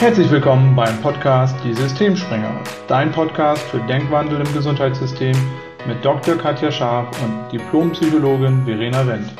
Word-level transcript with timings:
Herzlich 0.00 0.30
willkommen 0.30 0.76
beim 0.76 0.96
Podcast 1.02 1.56
Die 1.64 1.74
Systemspringer, 1.74 2.62
dein 2.86 3.10
Podcast 3.10 3.60
für 3.64 3.80
Denkwandel 3.80 4.40
im 4.40 4.54
Gesundheitssystem 4.54 5.36
mit 5.88 6.04
Dr. 6.04 6.36
Katja 6.36 6.70
Scharf 6.70 7.20
und 7.20 7.50
Diplompsychologin 7.50 8.64
Verena 8.64 9.04
Wendt. 9.04 9.32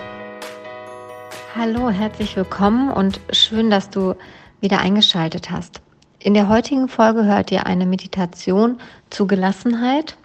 Hallo, 1.54 1.90
herzlich 1.90 2.34
willkommen 2.34 2.90
und 2.90 3.20
schön, 3.30 3.70
dass 3.70 3.88
du 3.88 4.16
wieder 4.60 4.80
eingeschaltet 4.80 5.48
hast. 5.48 5.80
In 6.18 6.34
der 6.34 6.48
heutigen 6.48 6.88
Folge 6.88 7.24
hört 7.24 7.52
ihr 7.52 7.64
eine 7.64 7.86
Meditation 7.86 8.80
zu 9.10 9.28
Gelassenheit. 9.28 10.16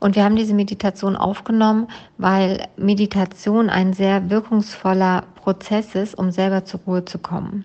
Und 0.00 0.16
wir 0.16 0.24
haben 0.24 0.34
diese 0.34 0.54
Meditation 0.54 1.14
aufgenommen, 1.14 1.86
weil 2.18 2.66
Meditation 2.76 3.70
ein 3.70 3.92
sehr 3.92 4.30
wirkungsvoller 4.30 5.22
Prozess 5.36 5.94
ist, 5.94 6.18
um 6.18 6.32
selber 6.32 6.64
zur 6.64 6.80
Ruhe 6.88 7.04
zu 7.04 7.20
kommen. 7.20 7.64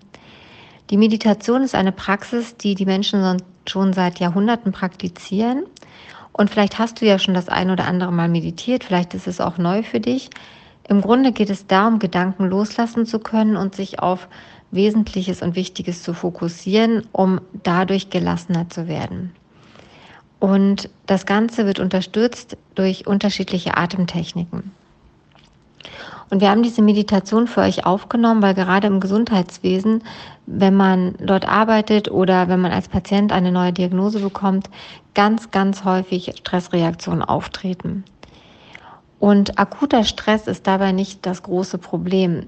Die 0.90 0.96
Meditation 0.96 1.62
ist 1.62 1.74
eine 1.74 1.92
Praxis, 1.92 2.56
die 2.56 2.74
die 2.74 2.86
Menschen 2.86 3.42
schon 3.66 3.92
seit 3.92 4.20
Jahrhunderten 4.20 4.72
praktizieren. 4.72 5.64
Und 6.32 6.50
vielleicht 6.50 6.78
hast 6.78 7.00
du 7.00 7.06
ja 7.06 7.18
schon 7.18 7.34
das 7.34 7.48
ein 7.48 7.70
oder 7.70 7.86
andere 7.86 8.12
Mal 8.12 8.28
meditiert, 8.28 8.84
vielleicht 8.84 9.14
ist 9.14 9.26
es 9.26 9.40
auch 9.40 9.58
neu 9.58 9.82
für 9.82 10.00
dich. 10.00 10.30
Im 10.88 11.00
Grunde 11.00 11.32
geht 11.32 11.50
es 11.50 11.66
darum, 11.66 11.98
Gedanken 11.98 12.44
loslassen 12.44 13.06
zu 13.06 13.18
können 13.18 13.56
und 13.56 13.74
sich 13.74 13.98
auf 14.00 14.28
Wesentliches 14.70 15.42
und 15.42 15.56
Wichtiges 15.56 16.02
zu 16.02 16.14
fokussieren, 16.14 17.04
um 17.12 17.40
dadurch 17.64 18.10
gelassener 18.10 18.68
zu 18.68 18.86
werden. 18.86 19.32
Und 20.38 20.90
das 21.06 21.26
Ganze 21.26 21.66
wird 21.66 21.80
unterstützt 21.80 22.56
durch 22.74 23.06
unterschiedliche 23.06 23.76
Atemtechniken. 23.76 24.72
Und 26.28 26.40
wir 26.40 26.50
haben 26.50 26.62
diese 26.62 26.82
Meditation 26.82 27.46
für 27.46 27.60
euch 27.60 27.86
aufgenommen, 27.86 28.42
weil 28.42 28.54
gerade 28.54 28.88
im 28.88 29.00
Gesundheitswesen, 29.00 30.02
wenn 30.46 30.74
man 30.74 31.14
dort 31.20 31.46
arbeitet 31.46 32.10
oder 32.10 32.48
wenn 32.48 32.60
man 32.60 32.72
als 32.72 32.88
Patient 32.88 33.32
eine 33.32 33.52
neue 33.52 33.72
Diagnose 33.72 34.20
bekommt, 34.20 34.70
ganz, 35.14 35.50
ganz 35.50 35.84
häufig 35.84 36.32
Stressreaktionen 36.36 37.22
auftreten. 37.22 38.04
Und 39.18 39.58
akuter 39.58 40.04
Stress 40.04 40.46
ist 40.46 40.66
dabei 40.66 40.92
nicht 40.92 41.26
das 41.26 41.42
große 41.42 41.78
Problem. 41.78 42.46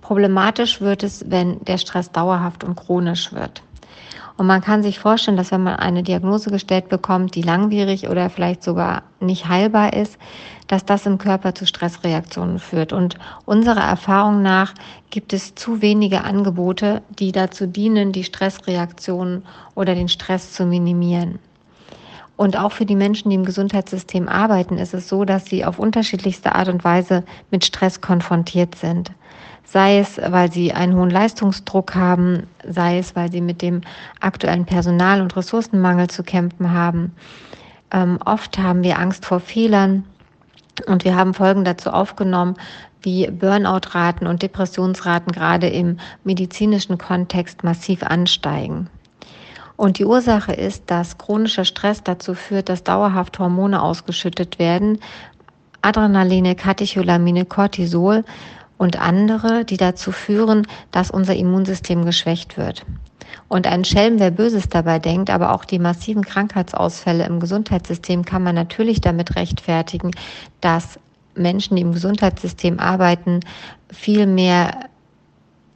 Problematisch 0.00 0.80
wird 0.80 1.02
es, 1.02 1.30
wenn 1.30 1.62
der 1.64 1.78
Stress 1.78 2.12
dauerhaft 2.12 2.64
und 2.64 2.76
chronisch 2.76 3.32
wird. 3.32 3.62
Und 4.36 4.46
man 4.48 4.60
kann 4.60 4.82
sich 4.82 4.98
vorstellen, 4.98 5.36
dass 5.36 5.52
wenn 5.52 5.62
man 5.62 5.76
eine 5.76 6.02
Diagnose 6.02 6.50
gestellt 6.50 6.88
bekommt, 6.88 7.36
die 7.36 7.42
langwierig 7.42 8.08
oder 8.08 8.30
vielleicht 8.30 8.64
sogar 8.64 9.02
nicht 9.20 9.48
heilbar 9.48 9.92
ist, 9.92 10.18
dass 10.66 10.84
das 10.84 11.06
im 11.06 11.18
Körper 11.18 11.54
zu 11.54 11.66
Stressreaktionen 11.66 12.58
führt. 12.58 12.92
Und 12.92 13.16
unserer 13.44 13.82
Erfahrung 13.84 14.42
nach 14.42 14.74
gibt 15.10 15.32
es 15.32 15.54
zu 15.54 15.82
wenige 15.82 16.24
Angebote, 16.24 17.02
die 17.10 17.30
dazu 17.30 17.68
dienen, 17.68 18.10
die 18.10 18.24
Stressreaktionen 18.24 19.44
oder 19.76 19.94
den 19.94 20.08
Stress 20.08 20.52
zu 20.52 20.66
minimieren. 20.66 21.38
Und 22.36 22.56
auch 22.58 22.72
für 22.72 22.86
die 22.86 22.96
Menschen, 22.96 23.30
die 23.30 23.36
im 23.36 23.44
Gesundheitssystem 23.44 24.28
arbeiten, 24.28 24.78
ist 24.78 24.94
es 24.94 25.08
so, 25.08 25.24
dass 25.24 25.44
sie 25.44 25.64
auf 25.64 25.78
unterschiedlichste 25.78 26.56
Art 26.56 26.68
und 26.68 26.82
Weise 26.82 27.22
mit 27.52 27.64
Stress 27.64 28.00
konfrontiert 28.00 28.74
sind 28.74 29.12
sei 29.64 29.98
es, 29.98 30.18
weil 30.18 30.52
sie 30.52 30.72
einen 30.72 30.94
hohen 30.94 31.10
Leistungsdruck 31.10 31.94
haben, 31.94 32.46
sei 32.68 32.98
es, 32.98 33.16
weil 33.16 33.30
sie 33.30 33.40
mit 33.40 33.62
dem 33.62 33.80
aktuellen 34.20 34.66
Personal- 34.66 35.20
und 35.20 35.36
Ressourcenmangel 35.36 36.08
zu 36.08 36.22
kämpfen 36.22 36.72
haben. 36.72 37.14
Ähm, 37.90 38.18
oft 38.24 38.58
haben 38.58 38.82
wir 38.82 38.98
Angst 38.98 39.26
vor 39.26 39.40
Fehlern 39.40 40.04
und 40.86 41.04
wir 41.04 41.16
haben 41.16 41.34
Folgen 41.34 41.64
dazu 41.64 41.90
aufgenommen, 41.90 42.56
wie 43.02 43.30
Burnout-Raten 43.30 44.26
und 44.26 44.42
Depressionsraten 44.42 45.32
gerade 45.32 45.68
im 45.68 45.98
medizinischen 46.24 46.98
Kontext 46.98 47.62
massiv 47.62 48.02
ansteigen. 48.02 48.88
Und 49.76 49.98
die 49.98 50.04
Ursache 50.04 50.52
ist, 50.52 50.90
dass 50.90 51.18
chronischer 51.18 51.64
Stress 51.64 52.02
dazu 52.02 52.34
führt, 52.34 52.68
dass 52.68 52.84
dauerhaft 52.84 53.38
Hormone 53.38 53.82
ausgeschüttet 53.82 54.58
werden, 54.58 54.98
Adrenaline, 55.82 56.54
Katecholamine, 56.54 57.44
Cortisol, 57.44 58.24
und 58.78 59.00
andere, 59.00 59.64
die 59.64 59.76
dazu 59.76 60.12
führen, 60.12 60.66
dass 60.90 61.10
unser 61.10 61.36
Immunsystem 61.36 62.04
geschwächt 62.04 62.56
wird. 62.56 62.84
Und 63.48 63.66
ein 63.66 63.84
Schelm, 63.84 64.18
wer 64.18 64.30
Böses 64.30 64.68
dabei 64.68 64.98
denkt, 64.98 65.30
aber 65.30 65.52
auch 65.52 65.64
die 65.64 65.78
massiven 65.78 66.24
Krankheitsausfälle 66.24 67.24
im 67.24 67.40
Gesundheitssystem 67.40 68.24
kann 68.24 68.42
man 68.42 68.54
natürlich 68.54 69.00
damit 69.00 69.36
rechtfertigen, 69.36 70.10
dass 70.60 70.98
Menschen, 71.34 71.76
die 71.76 71.82
im 71.82 71.92
Gesundheitssystem 71.92 72.78
arbeiten, 72.78 73.40
viel 73.90 74.26
mehr 74.26 74.88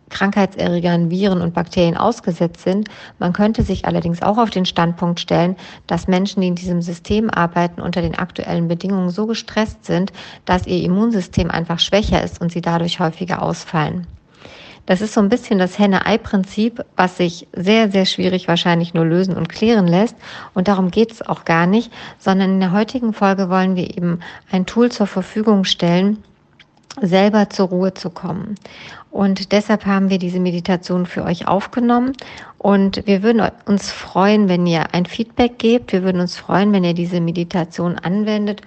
Krankheitserregern, 0.08 1.10
Viren 1.10 1.40
und 1.40 1.54
Bakterien 1.54 1.96
ausgesetzt 1.96 2.62
sind. 2.62 2.88
Man 3.18 3.32
könnte 3.32 3.62
sich 3.62 3.84
allerdings 3.84 4.22
auch 4.22 4.38
auf 4.38 4.50
den 4.50 4.64
Standpunkt 4.64 5.20
stellen, 5.20 5.56
dass 5.86 6.08
Menschen, 6.08 6.40
die 6.40 6.48
in 6.48 6.54
diesem 6.54 6.82
System 6.82 7.30
arbeiten, 7.30 7.80
unter 7.80 8.02
den 8.02 8.18
aktuellen 8.18 8.68
Bedingungen 8.68 9.10
so 9.10 9.26
gestresst 9.26 9.84
sind, 9.84 10.12
dass 10.44 10.66
ihr 10.66 10.82
Immunsystem 10.82 11.50
einfach 11.50 11.78
schwächer 11.78 12.22
ist 12.22 12.40
und 12.40 12.52
sie 12.52 12.60
dadurch 12.60 13.00
häufiger 13.00 13.42
ausfallen. 13.42 14.06
Das 14.88 15.02
ist 15.02 15.12
so 15.12 15.20
ein 15.20 15.28
bisschen 15.28 15.58
das 15.58 15.78
Henne-Ei-Prinzip, 15.78 16.82
was 16.96 17.18
sich 17.18 17.46
sehr, 17.52 17.90
sehr 17.90 18.06
schwierig 18.06 18.48
wahrscheinlich 18.48 18.94
nur 18.94 19.04
lösen 19.04 19.36
und 19.36 19.50
klären 19.50 19.86
lässt. 19.86 20.16
Und 20.54 20.66
darum 20.66 20.90
geht 20.90 21.12
es 21.12 21.20
auch 21.20 21.44
gar 21.44 21.66
nicht, 21.66 21.92
sondern 22.18 22.52
in 22.52 22.60
der 22.60 22.72
heutigen 22.72 23.12
Folge 23.12 23.50
wollen 23.50 23.76
wir 23.76 23.94
eben 23.94 24.20
ein 24.50 24.64
Tool 24.64 24.90
zur 24.90 25.06
Verfügung 25.06 25.64
stellen, 25.64 26.24
selber 27.02 27.50
zur 27.50 27.68
Ruhe 27.68 27.94
zu 27.94 28.10
kommen. 28.10 28.56
Und 29.10 29.52
deshalb 29.52 29.86
haben 29.86 30.10
wir 30.10 30.18
diese 30.18 30.40
Meditation 30.40 31.06
für 31.06 31.24
euch 31.24 31.48
aufgenommen. 31.48 32.12
Und 32.58 33.06
wir 33.06 33.22
würden 33.22 33.42
uns 33.66 33.90
freuen, 33.90 34.48
wenn 34.48 34.66
ihr 34.66 34.94
ein 34.94 35.06
Feedback 35.06 35.58
gebt. 35.58 35.92
Wir 35.92 36.02
würden 36.02 36.20
uns 36.20 36.36
freuen, 36.36 36.72
wenn 36.72 36.84
ihr 36.84 36.94
diese 36.94 37.20
Meditation 37.20 37.98
anwendet 37.98 38.62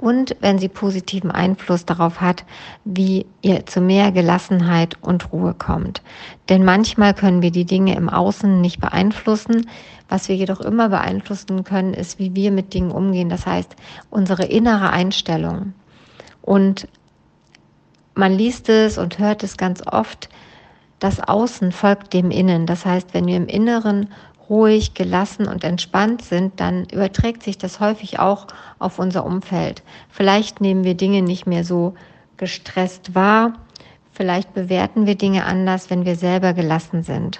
und 0.00 0.34
wenn 0.40 0.58
sie 0.58 0.68
positiven 0.68 1.30
Einfluss 1.30 1.84
darauf 1.84 2.20
hat, 2.20 2.44
wie 2.84 3.26
ihr 3.42 3.66
zu 3.66 3.80
mehr 3.80 4.12
Gelassenheit 4.12 4.96
und 5.02 5.32
Ruhe 5.32 5.54
kommt. 5.54 6.02
Denn 6.48 6.64
manchmal 6.64 7.12
können 7.12 7.42
wir 7.42 7.50
die 7.50 7.66
Dinge 7.66 7.94
im 7.96 8.08
Außen 8.08 8.60
nicht 8.60 8.80
beeinflussen. 8.80 9.68
Was 10.08 10.28
wir 10.28 10.36
jedoch 10.36 10.60
immer 10.60 10.88
beeinflussen 10.88 11.64
können, 11.64 11.94
ist, 11.94 12.18
wie 12.18 12.34
wir 12.34 12.50
mit 12.50 12.72
Dingen 12.72 12.90
umgehen. 12.90 13.28
Das 13.28 13.46
heißt, 13.46 13.76
unsere 14.10 14.44
innere 14.44 14.90
Einstellung. 14.90 15.74
Und 16.42 16.88
man 18.20 18.32
liest 18.32 18.68
es 18.68 18.98
und 18.98 19.18
hört 19.18 19.42
es 19.42 19.56
ganz 19.56 19.82
oft, 19.84 20.28
das 21.00 21.20
Außen 21.20 21.72
folgt 21.72 22.12
dem 22.12 22.30
Innen. 22.30 22.66
Das 22.66 22.84
heißt, 22.84 23.14
wenn 23.14 23.26
wir 23.26 23.36
im 23.36 23.48
Inneren 23.48 24.10
ruhig, 24.48 24.94
gelassen 24.94 25.48
und 25.48 25.64
entspannt 25.64 26.22
sind, 26.22 26.60
dann 26.60 26.84
überträgt 26.84 27.42
sich 27.42 27.56
das 27.56 27.80
häufig 27.80 28.18
auch 28.18 28.46
auf 28.78 28.98
unser 28.98 29.24
Umfeld. 29.24 29.82
Vielleicht 30.10 30.60
nehmen 30.60 30.84
wir 30.84 30.94
Dinge 30.94 31.22
nicht 31.22 31.46
mehr 31.46 31.64
so 31.64 31.94
gestresst 32.36 33.14
wahr. 33.14 33.54
Vielleicht 34.12 34.52
bewerten 34.52 35.06
wir 35.06 35.14
Dinge 35.14 35.44
anders, 35.44 35.88
wenn 35.88 36.04
wir 36.04 36.16
selber 36.16 36.52
gelassen 36.52 37.02
sind. 37.02 37.38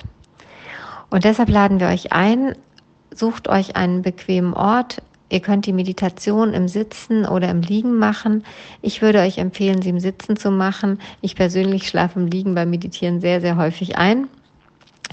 Und 1.11 1.25
deshalb 1.25 1.51
laden 1.51 1.79
wir 1.79 1.89
euch 1.89 2.13
ein, 2.13 2.55
sucht 3.15 3.49
euch 3.49 3.77
einen 3.77 4.03
bequemen 4.03 4.55
Ort, 4.55 5.03
Ihr 5.31 5.41
könnt 5.41 5.65
die 5.65 5.73
Meditation 5.73 6.53
im 6.53 6.69
Sitzen 6.69 7.25
oder 7.25 7.49
im 7.49 7.63
Liegen 7.63 7.97
machen. 7.97 8.45
Ich 8.83 9.01
würde 9.01 9.21
euch 9.21 9.39
empfehlen, 9.39 9.81
sie 9.81 9.91
im 9.91 10.01
Sitzen 10.01 10.37
zu 10.37 10.51
machen. 10.51 11.01
Ich 11.23 11.37
persönlich 11.37 11.89
schlafe 11.89 12.19
im 12.19 12.27
Liegen 12.27 12.55
beim 12.55 12.69
Meditieren 12.69 13.21
sehr, 13.21 13.41
sehr 13.41 13.57
häufig 13.57 13.97
ein. 13.97 14.29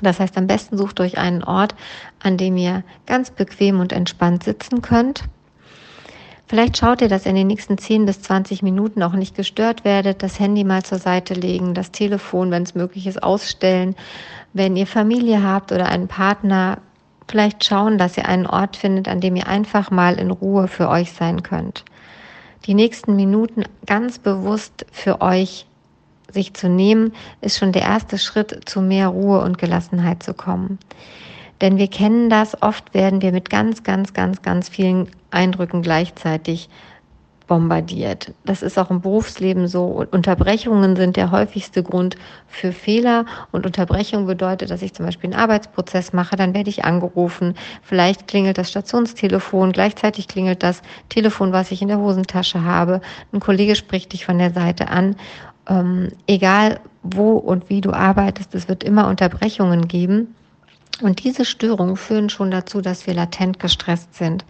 Das 0.02 0.20
heißt, 0.20 0.38
am 0.38 0.48
besten 0.48 0.78
sucht 0.78 1.00
euch 1.00 1.18
einen 1.18 1.44
Ort, 1.44 1.76
an 2.22 2.38
dem 2.38 2.58
ihr 2.58 2.84
ganz 3.06 3.32
bequem 3.32 3.80
und 3.80 3.94
entspannt 3.94 4.44
sitzen 4.44 4.82
könnt. 4.82 5.24
Vielleicht 6.48 6.78
schaut 6.78 7.02
ihr, 7.02 7.10
dass 7.10 7.26
ihr 7.26 7.32
in 7.32 7.36
den 7.36 7.48
nächsten 7.48 7.78
10 7.78 8.06
bis 8.06 8.22
20 8.22 8.64
Minuten 8.64 9.04
auch 9.04 9.14
nicht 9.14 9.36
gestört 9.36 9.84
werdet, 9.84 10.24
das 10.24 10.40
Handy 10.40 10.64
mal 10.64 10.82
zur 10.82 10.98
Seite 10.98 11.34
legen, 11.34 11.74
das 11.74 11.92
Telefon, 11.92 12.52
wenn 12.52 12.64
es 12.64 12.74
möglich 12.74 13.06
ist, 13.06 13.22
ausstellen. 13.22 13.96
Wenn 14.54 14.78
ihr 14.78 14.88
Familie 14.88 15.44
habt 15.44 15.74
oder 15.74 15.88
einen 15.88 16.08
Partner, 16.08 16.80
vielleicht 17.30 17.66
schauen, 17.66 17.98
dass 17.98 18.18
ihr 18.18 18.28
einen 18.28 18.48
Ort 18.48 18.78
findet, 18.78 19.08
an 19.08 19.20
dem 19.20 19.36
ihr 19.36 19.48
einfach 19.48 19.92
mal 19.92 20.20
in 20.20 20.32
Ruhe 20.32 20.68
für 20.68 20.90
euch 20.90 21.12
sein 21.12 21.44
könnt. 21.44 21.84
Die 22.66 22.74
nächsten 22.74 23.16
Minuten 23.16 23.64
ganz 23.86 24.20
bewusst 24.20 24.86
für 24.92 25.22
euch 25.22 25.66
sich 26.32 26.54
zu 26.54 26.70
nehmen, 26.70 27.14
ist 27.42 27.58
schon 27.58 27.72
der 27.72 27.84
erste 27.84 28.18
Schritt 28.18 28.68
zu 28.70 28.82
mehr 28.82 29.08
Ruhe 29.08 29.42
und 29.42 29.58
Gelassenheit 29.58 30.24
zu 30.24 30.34
kommen. 30.34 30.78
Denn 31.62 31.78
wir 31.78 31.88
kennen 31.88 32.30
das, 32.30 32.62
oft 32.62 32.94
werden 32.94 33.22
wir 33.22 33.32
mit 33.32 33.50
ganz, 33.50 33.84
ganz, 33.84 34.14
ganz, 34.14 34.42
ganz 34.42 34.70
vielen 34.70 35.10
Eindrücken 35.32 35.82
gleichzeitig 35.82 36.70
bombardiert. 37.48 38.34
Das 38.46 38.62
ist 38.62 38.78
auch 38.78 38.92
im 38.92 39.02
Berufsleben 39.02 39.68
so. 39.68 40.06
Unterbrechungen 40.12 40.96
sind 40.96 41.16
der 41.16 41.32
häufigste 41.32 41.82
Grund 41.82 42.18
für 42.48 42.72
Fehler. 42.72 43.26
Und 43.52 43.66
Unterbrechung 43.66 44.28
bedeutet, 44.28 44.70
dass 44.70 44.82
ich 44.82 44.94
zum 44.94 45.06
Beispiel 45.06 45.32
einen 45.32 45.40
Arbeitsprozess 45.40 46.14
mache, 46.14 46.36
dann 46.36 46.54
werde 46.54 46.70
ich 46.70 46.86
angerufen. 46.86 47.56
Vielleicht 47.82 48.28
klingelt 48.28 48.58
das 48.58 48.70
Stationstelefon, 48.70 49.72
gleichzeitig 49.72 50.28
klingelt 50.28 50.62
das 50.62 50.82
Telefon, 51.10 51.54
was 51.54 51.72
ich 51.72 51.82
in 51.82 51.88
der 51.88 52.00
Hosentasche 52.00 52.64
habe. 52.64 53.02
Ein 53.32 53.40
Kollege 53.40 53.76
spricht 53.76 54.14
dich 54.14 54.26
von 54.26 54.38
der 54.38 54.52
Seite 54.52 54.90
an. 54.90 55.16
Ähm, 55.70 56.10
egal 56.28 56.80
wo 57.04 57.38
und 57.38 57.70
wie 57.70 57.82
du 57.82 57.92
arbeitest, 57.92 58.54
es 58.56 58.68
wird 58.68 58.84
immer 58.84 59.08
Unterbrechungen 59.08 59.88
geben. 59.88 60.36
Und 61.02 61.24
diese 61.24 61.46
Störungen 61.46 61.96
führen 61.96 62.30
schon 62.30 62.50
dazu, 62.50 62.82
dass 62.82 63.06
wir 63.06 63.14
latent 63.14 63.60
gestresst 63.60 64.16
sind. 64.16 64.46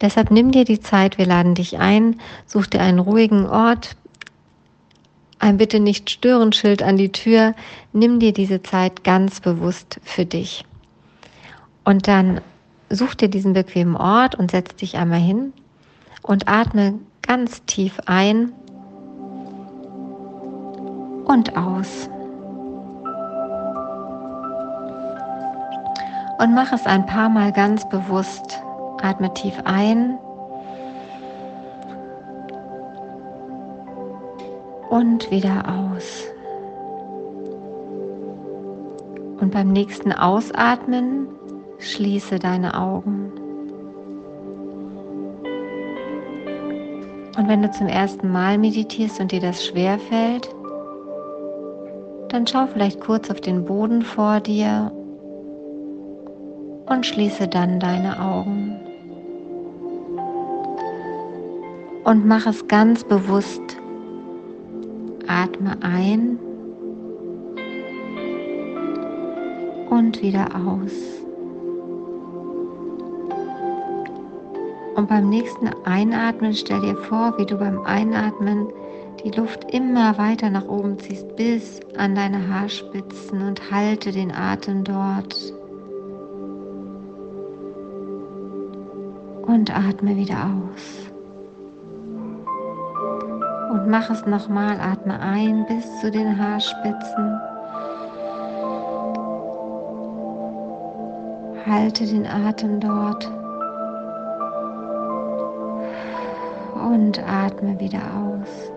Deshalb 0.00 0.30
nimm 0.30 0.52
dir 0.52 0.64
die 0.64 0.80
Zeit, 0.80 1.18
wir 1.18 1.26
laden 1.26 1.54
dich 1.54 1.78
ein, 1.78 2.20
such 2.46 2.66
dir 2.68 2.80
einen 2.80 3.00
ruhigen 3.00 3.46
Ort, 3.46 3.96
ein 5.40 5.56
Bitte 5.56 5.80
nicht 5.80 6.10
stören 6.10 6.52
Schild 6.52 6.82
an 6.82 6.96
die 6.96 7.12
Tür. 7.12 7.54
Nimm 7.92 8.20
dir 8.20 8.32
diese 8.32 8.62
Zeit 8.62 9.04
ganz 9.04 9.40
bewusst 9.40 9.98
für 10.04 10.26
dich. 10.26 10.64
Und 11.82 12.06
dann 12.06 12.40
such 12.90 13.14
dir 13.14 13.28
diesen 13.28 13.54
bequemen 13.54 13.96
Ort 13.96 14.34
und 14.34 14.50
setz 14.50 14.76
dich 14.76 14.96
einmal 14.96 15.20
hin 15.20 15.52
und 16.22 16.46
atme 16.46 16.98
ganz 17.22 17.64
tief 17.64 17.98
ein 18.06 18.52
und 21.24 21.56
aus. 21.56 22.10
Und 26.40 26.54
mach 26.54 26.72
es 26.72 26.86
ein 26.86 27.04
paar 27.04 27.28
Mal 27.28 27.52
ganz 27.52 27.86
bewusst. 27.90 28.62
Atme 29.02 29.32
tief 29.34 29.54
ein 29.64 30.18
und 34.88 35.30
wieder 35.30 35.64
aus. 35.68 36.24
Und 39.38 39.50
beim 39.50 39.68
nächsten 39.68 40.12
Ausatmen 40.12 41.28
schließe 41.78 42.38
deine 42.38 42.72
Augen. 42.74 43.32
Und 47.36 47.48
wenn 47.48 47.62
du 47.62 47.70
zum 47.70 47.86
ersten 47.86 48.32
Mal 48.32 48.56
meditierst 48.56 49.20
und 49.20 49.30
dir 49.30 49.40
das 49.40 49.64
schwer 49.64 49.98
fällt, 49.98 50.48
dann 52.28 52.46
schau 52.46 52.66
vielleicht 52.66 53.00
kurz 53.00 53.30
auf 53.30 53.42
den 53.42 53.66
Boden 53.66 54.00
vor 54.00 54.40
dir 54.40 54.90
und 56.90 57.06
schließe 57.06 57.46
dann 57.46 57.78
deine 57.78 58.20
Augen. 58.20 58.76
Und 62.04 62.26
mach 62.26 62.46
es 62.46 62.66
ganz 62.66 63.04
bewusst. 63.04 63.62
Atme 65.28 65.76
ein 65.80 66.38
und 69.88 70.20
wieder 70.20 70.48
aus. 70.56 70.92
Und 74.96 75.08
beim 75.08 75.28
nächsten 75.28 75.70
Einatmen 75.84 76.52
stell 76.52 76.80
dir 76.80 76.96
vor, 76.96 77.38
wie 77.38 77.46
du 77.46 77.56
beim 77.56 77.80
Einatmen 77.82 78.66
die 79.24 79.30
Luft 79.30 79.72
immer 79.72 80.18
weiter 80.18 80.50
nach 80.50 80.66
oben 80.66 80.98
ziehst 80.98 81.36
bis 81.36 81.80
an 81.96 82.16
deine 82.16 82.48
Haarspitzen 82.48 83.46
und 83.46 83.70
halte 83.70 84.10
den 84.10 84.32
Atem 84.32 84.82
dort. 84.82 85.59
Und 89.50 89.76
atme 89.76 90.16
wieder 90.16 90.36
aus. 90.36 91.10
Und 93.72 93.88
mach 93.88 94.08
es 94.10 94.24
nochmal, 94.24 94.78
atme 94.80 95.18
ein 95.18 95.66
bis 95.66 96.00
zu 96.00 96.10
den 96.10 96.38
Haarspitzen. 96.38 97.40
Halte 101.66 102.06
den 102.06 102.26
Atem 102.26 102.80
dort 102.80 103.26
und 106.74 107.18
atme 107.28 107.78
wieder 107.78 107.98
aus. 107.98 108.72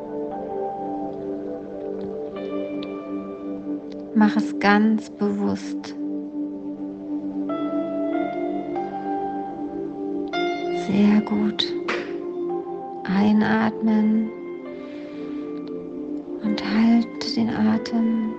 Mach 4.15 4.35
es 4.35 4.59
ganz 4.59 5.09
bewusst. 5.11 5.95
Sehr 10.93 11.21
gut. 11.21 11.73
Einatmen 13.05 14.29
und 16.43 16.63
halte 16.63 17.33
den 17.35 17.49
Atem. 17.49 18.33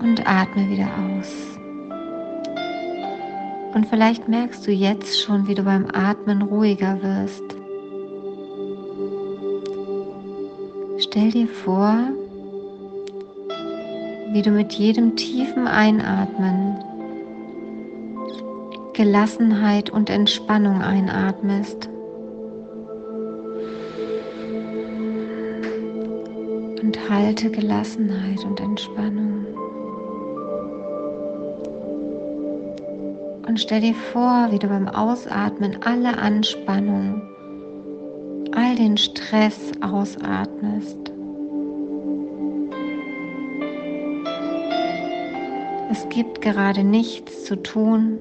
Und 0.00 0.28
atme 0.28 0.68
wieder 0.70 0.88
aus. 1.14 1.32
Und 3.74 3.86
vielleicht 3.86 4.26
merkst 4.26 4.66
du 4.66 4.72
jetzt 4.72 5.22
schon, 5.22 5.46
wie 5.46 5.54
du 5.54 5.62
beim 5.62 5.86
Atmen 5.92 6.42
ruhiger 6.42 7.00
wirst. 7.00 7.44
Stell 10.98 11.30
dir 11.30 11.46
vor, 11.46 12.17
wie 14.32 14.42
du 14.42 14.50
mit 14.50 14.72
jedem 14.74 15.16
tiefen 15.16 15.66
Einatmen 15.66 16.76
Gelassenheit 18.98 19.90
und 19.90 20.10
Entspannung 20.10 20.82
einatmest. 20.82 21.88
Und 26.82 26.98
halte 27.08 27.48
Gelassenheit 27.48 28.44
und 28.44 28.58
Entspannung. 28.58 29.46
Und 33.46 33.60
stell 33.60 33.82
dir 33.82 33.94
vor, 33.94 34.48
wie 34.50 34.58
du 34.58 34.66
beim 34.66 34.88
Ausatmen 34.88 35.78
alle 35.84 36.18
Anspannung, 36.18 37.22
all 38.56 38.74
den 38.74 38.96
Stress 38.96 39.70
ausatmest. 39.80 41.07
Es 45.98 46.08
gibt 46.10 46.42
gerade 46.42 46.84
nichts 46.84 47.44
zu 47.44 47.56
tun. 47.60 48.18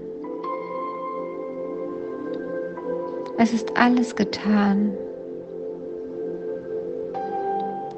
Es 3.37 3.53
ist 3.53 3.77
alles 3.77 4.15
getan. 4.15 4.97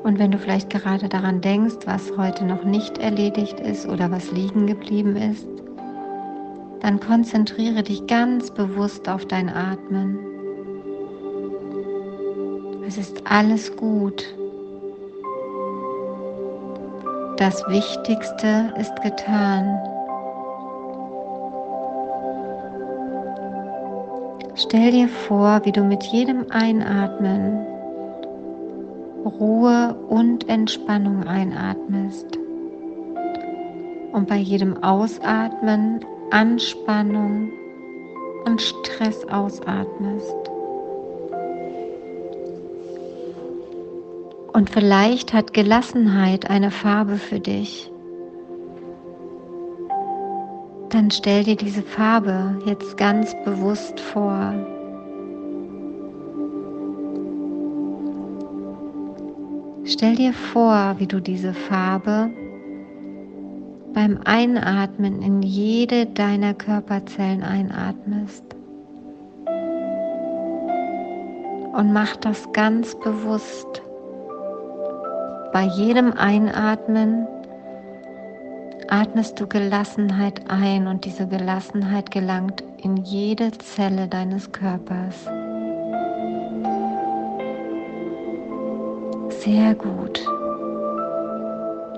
Und 0.03 0.19
wenn 0.19 0.31
du 0.31 0.37
vielleicht 0.37 0.69
gerade 0.69 1.07
daran 1.07 1.39
denkst, 1.39 1.77
was 1.85 2.17
heute 2.17 2.43
noch 2.43 2.65
nicht 2.65 2.97
erledigt 2.97 3.61
ist 3.61 3.87
oder 3.87 4.11
was 4.11 4.33
liegen 4.33 4.67
geblieben 4.67 5.15
ist, 5.15 5.47
dann 6.81 6.99
konzentriere 6.99 7.81
dich 7.81 8.05
ganz 8.05 8.51
bewusst 8.51 9.07
auf 9.07 9.25
dein 9.27 9.47
Atmen. 9.47 10.19
Es 12.85 12.97
ist 12.97 13.21
alles 13.25 13.73
gut. 13.77 14.38
Das 17.39 17.65
Wichtigste 17.69 18.73
ist 18.77 19.01
getan. 19.01 19.79
Stell 24.55 24.91
dir 24.91 25.07
vor, 25.07 25.61
wie 25.63 25.71
du 25.71 25.85
mit 25.85 26.03
jedem 26.03 26.51
Einatmen 26.51 27.65
Ruhe 29.23 29.95
und 30.09 30.49
Entspannung 30.49 31.25
einatmest 31.25 32.37
und 34.11 34.27
bei 34.27 34.35
jedem 34.35 34.83
Ausatmen 34.83 36.03
Anspannung 36.31 37.53
und 38.43 38.61
Stress 38.61 39.25
ausatmest. 39.29 40.48
Und 44.59 44.69
vielleicht 44.69 45.31
hat 45.31 45.53
Gelassenheit 45.53 46.49
eine 46.49 46.69
Farbe 46.69 47.15
für 47.15 47.39
dich. 47.39 47.89
Dann 50.89 51.09
stell 51.11 51.45
dir 51.45 51.55
diese 51.55 51.81
Farbe 51.81 52.59
jetzt 52.65 52.97
ganz 52.97 53.33
bewusst 53.45 54.01
vor. 54.01 54.53
Stell 59.85 60.15
dir 60.17 60.33
vor, 60.33 60.95
wie 60.97 61.07
du 61.07 61.21
diese 61.21 61.53
Farbe 61.53 62.29
beim 63.93 64.19
Einatmen 64.25 65.21
in 65.21 65.41
jede 65.41 66.05
deiner 66.05 66.53
Körperzellen 66.53 67.43
einatmest. 67.43 68.43
Und 71.77 71.93
mach 71.93 72.17
das 72.17 72.51
ganz 72.51 72.99
bewusst. 72.99 73.83
Bei 75.51 75.63
jedem 75.63 76.13
Einatmen 76.13 77.27
atmest 78.87 79.39
du 79.39 79.47
Gelassenheit 79.47 80.41
ein 80.47 80.87
und 80.87 81.05
diese 81.05 81.27
Gelassenheit 81.27 82.11
gelangt 82.11 82.63
in 82.77 82.97
jede 82.97 83.51
Zelle 83.57 84.07
deines 84.07 84.51
Körpers. 84.51 85.25
Sehr 89.29 89.73
gut. 89.73 90.23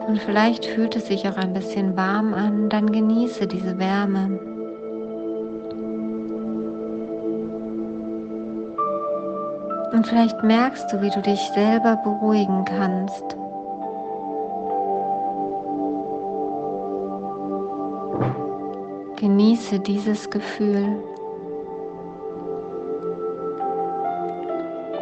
Und 0.07 0.19
vielleicht 0.25 0.65
fühlt 0.65 0.95
es 0.95 1.07
sich 1.07 1.27
auch 1.27 1.37
ein 1.37 1.53
bisschen 1.53 1.97
warm 1.97 2.33
an, 2.33 2.69
dann 2.69 2.91
genieße 2.91 3.47
diese 3.47 3.77
Wärme. 3.77 4.50
Und 10.01 10.07
vielleicht 10.07 10.41
merkst 10.41 10.91
du, 10.91 10.99
wie 11.03 11.11
du 11.11 11.21
dich 11.21 11.39
selber 11.53 11.95
beruhigen 11.95 12.65
kannst. 12.65 13.23
Genieße 19.17 19.79
dieses 19.79 20.27
Gefühl. 20.31 20.87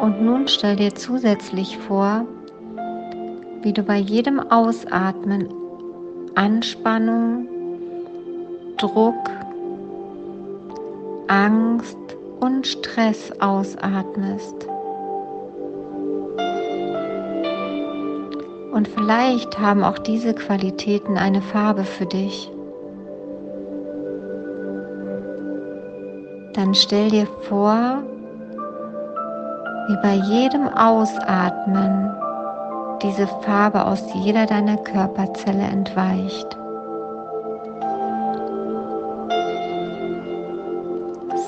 Und 0.02 0.22
nun 0.22 0.50
stell 0.50 0.76
dir 0.76 0.94
zusätzlich 0.94 1.78
vor, 1.78 2.26
wie 3.62 3.72
du 3.72 3.84
bei 3.84 4.00
jedem 4.00 4.42
Ausatmen 4.52 5.48
Anspannung, 6.36 7.48
Druck, 8.76 9.30
Angst 11.30 11.96
und 12.42 12.68
Stress 12.68 13.32
ausatmest. 13.40 14.69
Und 18.80 18.88
vielleicht 18.88 19.60
haben 19.60 19.84
auch 19.84 19.98
diese 19.98 20.34
Qualitäten 20.34 21.18
eine 21.18 21.42
Farbe 21.42 21.84
für 21.84 22.06
dich. 22.06 22.50
Dann 26.54 26.74
stell 26.74 27.10
dir 27.10 27.28
vor, 27.50 28.02
wie 29.90 29.98
bei 30.02 30.14
jedem 30.14 30.70
Ausatmen 30.70 32.10
diese 33.04 33.28
Farbe 33.42 33.84
aus 33.84 34.02
jeder 34.14 34.46
deiner 34.46 34.78
Körperzelle 34.78 35.64
entweicht. 35.64 36.58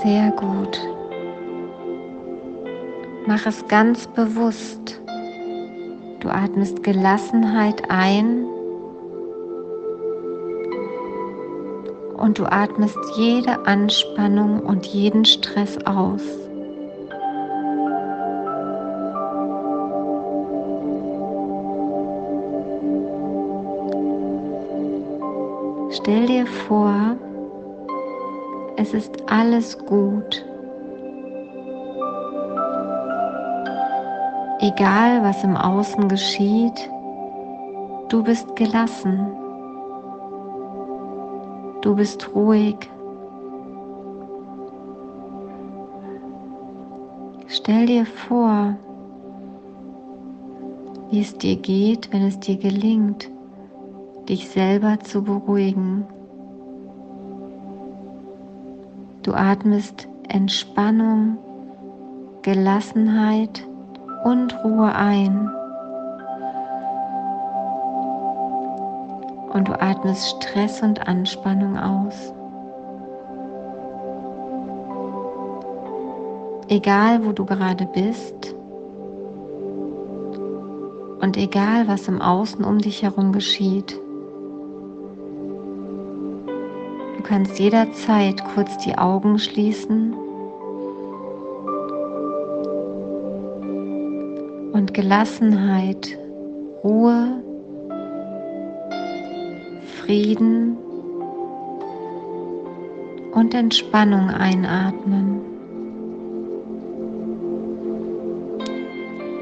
Sehr 0.04 0.32
gut. 0.32 0.82
Mach 3.26 3.46
es 3.46 3.66
ganz 3.70 4.06
bewusst. 4.08 5.01
Atmest 6.32 6.84
Gelassenheit 6.84 7.90
ein 7.90 8.46
und 12.18 12.38
du 12.38 12.46
atmest 12.46 12.98
jede 13.18 13.66
Anspannung 13.66 14.60
und 14.60 14.86
jeden 14.86 15.26
Stress 15.26 15.78
aus. 15.86 16.22
Stell 25.92 26.26
dir 26.26 26.46
vor, 26.46 27.18
es 28.78 28.94
ist 28.94 29.30
alles 29.30 29.78
gut. 29.78 30.46
Egal 34.64 35.24
was 35.24 35.44
im 35.44 35.58
Außen 35.58 36.08
geschieht, 36.08 36.88
du 38.10 38.22
bist 38.22 38.56
gelassen. 38.56 39.26
Du 41.82 41.96
bist 41.96 42.36
ruhig. 42.36 42.76
Stell 47.48 47.88
dir 47.88 48.06
vor, 48.06 48.76
wie 51.10 51.22
es 51.22 51.36
dir 51.40 51.56
geht, 51.56 52.14
wenn 52.14 52.22
es 52.28 52.40
dir 52.40 52.58
gelingt, 52.58 53.32
dich 54.30 54.48
selber 54.48 55.00
zu 55.00 55.24
beruhigen. 55.24 56.06
Du 59.24 59.34
atmest 59.34 60.08
Entspannung, 60.30 61.40
Gelassenheit 62.44 63.66
und 64.24 64.64
Ruhe 64.64 64.94
ein. 64.94 65.50
Und 69.54 69.68
du 69.68 69.82
atmest 69.82 70.44
Stress 70.44 70.82
und 70.82 71.08
Anspannung 71.08 71.78
aus. 71.78 72.34
Egal 76.70 77.26
wo 77.26 77.34
du 77.34 77.46
gerade 77.46 77.86
bist 77.86 78.56
und 81.20 81.36
egal 81.36 81.88
was 81.88 82.08
im 82.08 82.22
Außen 82.22 82.64
um 82.64 82.78
dich 82.78 83.04
herum 83.04 83.34
geschieht. 83.34 84.00
kannst 87.32 87.60
jederzeit 87.60 88.44
kurz 88.44 88.78
die 88.80 88.98
Augen 88.98 89.40
schließen 89.40 90.14
Gelassenheit, 94.94 96.18
Ruhe, 96.84 97.42
Frieden 100.02 100.78
und 103.34 103.54
Entspannung 103.54 104.30
einatmen. 104.30 105.40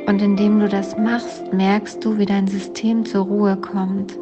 Und 0.06 0.22
indem 0.22 0.60
du 0.60 0.68
das 0.68 0.98
machst, 0.98 1.52
merkst 1.54 2.04
du, 2.04 2.18
wie 2.18 2.26
dein 2.26 2.48
System 2.48 3.06
zur 3.06 3.26
Ruhe 3.26 3.56
kommt. 3.58 4.18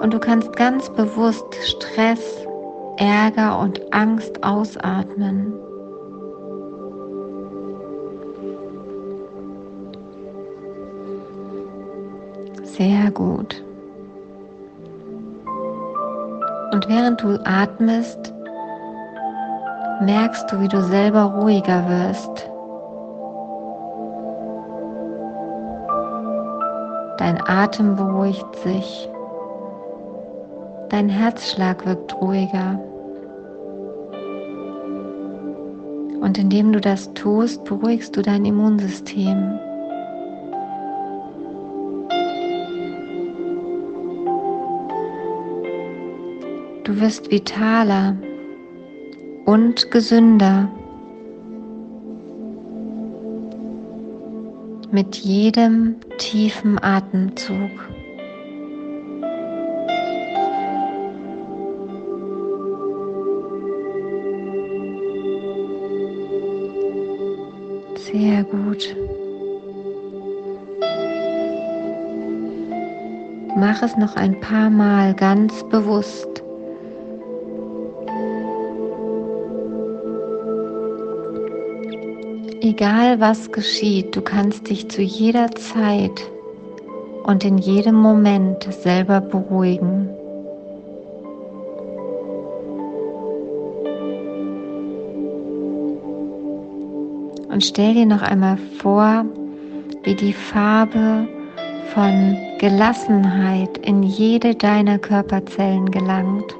Und 0.00 0.14
du 0.14 0.18
kannst 0.18 0.54
ganz 0.56 0.88
bewusst 0.90 1.46
Stress, 1.64 2.46
Ärger 2.98 3.58
und 3.58 3.92
Angst 3.92 4.42
ausatmen. 4.44 5.52
Sehr 12.78 13.10
gut. 13.10 13.60
Und 16.70 16.88
während 16.88 17.20
du 17.20 17.40
atmest, 17.44 18.32
merkst 20.00 20.52
du, 20.52 20.60
wie 20.60 20.68
du 20.68 20.80
selber 20.84 21.24
ruhiger 21.24 21.88
wirst. 21.88 22.48
Dein 27.18 27.42
Atem 27.48 27.96
beruhigt 27.96 28.54
sich. 28.62 29.10
Dein 30.88 31.08
Herzschlag 31.08 31.84
wirkt 31.84 32.14
ruhiger. 32.20 32.78
Und 36.20 36.38
indem 36.38 36.72
du 36.72 36.80
das 36.80 37.12
tust, 37.14 37.64
beruhigst 37.64 38.16
du 38.16 38.22
dein 38.22 38.44
Immunsystem. 38.44 39.58
Du 46.88 46.98
wirst 47.02 47.30
vitaler 47.30 48.16
und 49.44 49.90
gesünder 49.90 50.70
mit 54.90 55.16
jedem 55.16 55.96
tiefen 56.16 56.82
Atemzug. 56.82 57.58
Sehr 67.96 68.44
gut. 68.44 68.96
Mach 73.58 73.82
es 73.82 73.94
noch 73.98 74.16
ein 74.16 74.40
paar 74.40 74.70
Mal 74.70 75.12
ganz 75.12 75.62
bewusst. 75.68 76.27
Egal 82.70 83.18
was 83.18 83.50
geschieht, 83.50 84.14
du 84.14 84.20
kannst 84.20 84.68
dich 84.68 84.90
zu 84.90 85.00
jeder 85.00 85.50
Zeit 85.52 86.30
und 87.22 87.42
in 87.42 87.56
jedem 87.56 87.94
Moment 87.94 88.62
selber 88.70 89.22
beruhigen. 89.22 90.10
Und 97.48 97.64
stell 97.64 97.94
dir 97.94 98.04
noch 98.04 98.20
einmal 98.20 98.58
vor, 98.82 99.24
wie 100.02 100.14
die 100.14 100.34
Farbe 100.34 101.26
von 101.94 102.36
Gelassenheit 102.58 103.78
in 103.78 104.02
jede 104.02 104.54
deiner 104.54 104.98
Körperzellen 104.98 105.90
gelangt. 105.90 106.57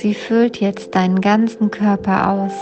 Sie 0.00 0.14
füllt 0.14 0.60
jetzt 0.60 0.94
deinen 0.94 1.20
ganzen 1.20 1.72
Körper 1.72 2.30
aus. 2.30 2.52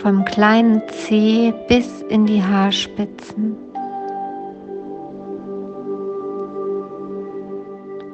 Vom 0.00 0.24
kleinen 0.24 0.82
Zeh 0.88 1.52
bis 1.66 2.02
in 2.02 2.26
die 2.26 2.40
Haarspitzen. 2.40 3.56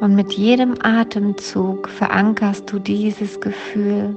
Und 0.01 0.15
mit 0.15 0.33
jedem 0.33 0.77
Atemzug 0.83 1.91
verankerst 1.91 2.73
du 2.73 2.79
dieses 2.79 3.39
Gefühl. 3.43 4.17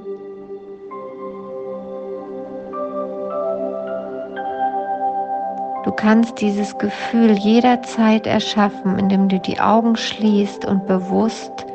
Du 5.84 5.92
kannst 5.92 6.40
dieses 6.40 6.78
Gefühl 6.78 7.32
jederzeit 7.32 8.26
erschaffen, 8.26 8.98
indem 8.98 9.28
du 9.28 9.38
die 9.38 9.60
Augen 9.60 9.96
schließt 9.96 10.64
und 10.64 10.86
bewusst 10.86 11.66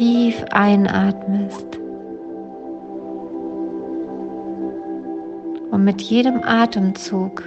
tief 0.00 0.42
einatmest. 0.50 1.78
Und 5.70 5.84
mit 5.84 6.00
jedem 6.00 6.42
Atemzug 6.42 7.42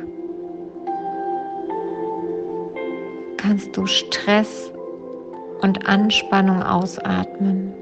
kannst 3.38 3.76
du 3.76 3.88
Stress 3.88 4.72
und 5.62 5.88
Anspannung 5.88 6.62
ausatmen. 6.62 7.74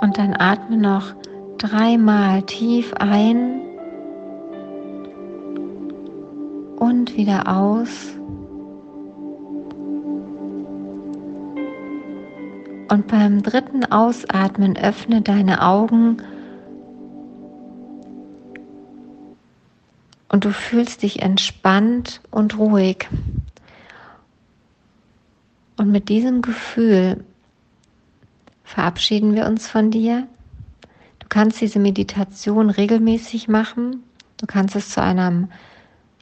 Und 0.00 0.16
dann 0.16 0.34
atme 0.38 0.78
noch 0.78 1.12
dreimal 1.58 2.40
tief 2.44 2.94
ein 2.94 3.67
wieder 7.18 7.54
aus. 7.54 8.14
Und 12.88 13.06
beim 13.08 13.42
dritten 13.42 13.84
Ausatmen 13.84 14.78
öffne 14.78 15.20
deine 15.20 15.60
Augen 15.62 16.22
und 20.30 20.44
du 20.46 20.52
fühlst 20.52 21.02
dich 21.02 21.20
entspannt 21.20 22.22
und 22.30 22.56
ruhig. 22.56 23.08
Und 25.76 25.90
mit 25.90 26.08
diesem 26.08 26.40
Gefühl 26.40 27.24
verabschieden 28.64 29.34
wir 29.34 29.46
uns 29.46 29.68
von 29.68 29.90
dir. 29.90 30.26
Du 31.18 31.26
kannst 31.28 31.60
diese 31.60 31.78
Meditation 31.78 32.70
regelmäßig 32.70 33.48
machen. 33.48 34.02
Du 34.38 34.46
kannst 34.46 34.76
es 34.76 34.90
zu 34.90 35.02
einem 35.02 35.48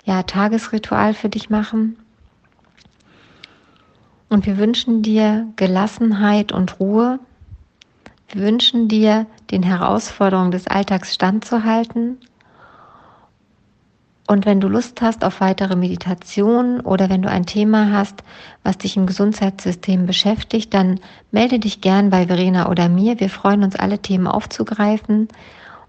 ja, 0.06 0.22
Tagesritual 0.22 1.12
für 1.12 1.28
dich 1.28 1.50
machen. 1.50 1.98
Und 4.30 4.46
wir 4.46 4.56
wünschen 4.56 5.02
dir 5.02 5.46
Gelassenheit 5.56 6.50
und 6.50 6.80
Ruhe. 6.80 7.18
Wir 8.30 8.42
wünschen 8.42 8.88
dir, 8.88 9.26
den 9.50 9.62
Herausforderungen 9.62 10.50
des 10.50 10.66
Alltags 10.66 11.14
standzuhalten 11.14 12.18
und 14.28 14.44
wenn 14.44 14.60
du 14.60 14.66
Lust 14.66 15.02
hast 15.02 15.24
auf 15.24 15.40
weitere 15.40 15.76
Meditationen 15.76 16.80
oder 16.80 17.08
wenn 17.08 17.22
du 17.22 17.30
ein 17.30 17.46
Thema 17.46 17.92
hast, 17.92 18.24
was 18.64 18.76
dich 18.78 18.96
im 18.96 19.06
Gesundheitssystem 19.06 20.06
beschäftigt, 20.06 20.74
dann 20.74 20.98
melde 21.30 21.60
dich 21.60 21.80
gern 21.80 22.10
bei 22.10 22.26
Verena 22.26 22.68
oder 22.68 22.88
mir. 22.88 23.20
Wir 23.20 23.30
freuen 23.30 23.62
uns, 23.62 23.76
alle 23.76 24.00
Themen 24.00 24.26
aufzugreifen 24.26 25.28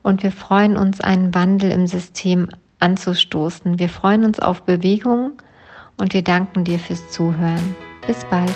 und 0.03 0.21
wir 0.21 0.31
freuen 0.31 0.77
uns, 0.77 1.01
einen 1.01 1.33
Wandel 1.33 1.71
im 1.71 1.87
System 1.87 2.49
anzustoßen. 2.79 3.79
Wir 3.79 3.89
freuen 3.89 4.23
uns 4.25 4.39
auf 4.39 4.63
Bewegung 4.63 5.41
und 5.97 6.13
wir 6.13 6.23
danken 6.23 6.63
dir 6.63 6.79
fürs 6.79 7.09
Zuhören. 7.09 7.75
Bis 8.05 8.23
bald. 8.25 8.55